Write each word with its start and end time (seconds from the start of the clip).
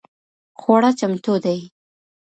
خواړه 0.59 0.89
چمتو 0.99 1.33
دي؟ 1.43 1.57